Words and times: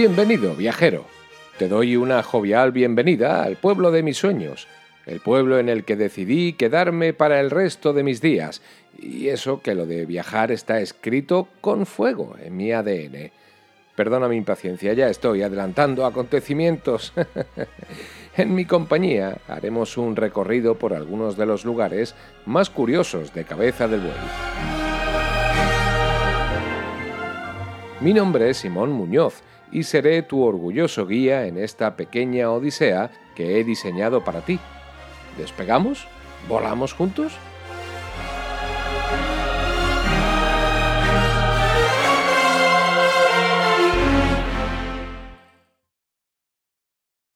Bienvenido, 0.00 0.54
viajero. 0.54 1.06
Te 1.58 1.66
doy 1.66 1.96
una 1.96 2.22
jovial 2.22 2.70
bienvenida 2.70 3.42
al 3.42 3.56
pueblo 3.56 3.90
de 3.90 4.04
mis 4.04 4.16
sueños, 4.16 4.68
el 5.06 5.18
pueblo 5.18 5.58
en 5.58 5.68
el 5.68 5.82
que 5.82 5.96
decidí 5.96 6.52
quedarme 6.52 7.12
para 7.12 7.40
el 7.40 7.50
resto 7.50 7.92
de 7.92 8.04
mis 8.04 8.20
días, 8.20 8.62
y 8.96 9.26
eso 9.26 9.60
que 9.60 9.74
lo 9.74 9.86
de 9.86 10.06
viajar 10.06 10.52
está 10.52 10.80
escrito 10.80 11.48
con 11.60 11.84
fuego 11.84 12.36
en 12.40 12.56
mi 12.56 12.70
ADN. 12.70 13.32
Perdona 13.96 14.28
mi 14.28 14.36
impaciencia, 14.36 14.92
ya 14.92 15.08
estoy 15.08 15.42
adelantando 15.42 16.06
acontecimientos. 16.06 17.12
en 18.38 18.54
mi 18.54 18.64
compañía 18.64 19.38
haremos 19.48 19.98
un 19.98 20.14
recorrido 20.14 20.78
por 20.78 20.94
algunos 20.94 21.36
de 21.36 21.44
los 21.44 21.64
lugares 21.64 22.14
más 22.46 22.70
curiosos 22.70 23.34
de 23.34 23.44
Cabeza 23.44 23.88
del 23.88 24.00
Buey. 24.00 24.12
Mi 28.00 28.14
nombre 28.14 28.48
es 28.48 28.58
Simón 28.58 28.92
Muñoz 28.92 29.42
y 29.72 29.82
seré 29.82 30.22
tu 30.22 30.42
orgulloso 30.42 31.06
guía 31.06 31.46
en 31.46 31.58
esta 31.58 31.96
pequeña 31.96 32.50
odisea 32.50 33.10
que 33.34 33.58
he 33.58 33.64
diseñado 33.64 34.22
para 34.22 34.42
ti. 34.42 34.60
¿Despegamos? 35.36 36.06
¿Volamos 36.48 36.92
juntos? 36.92 37.32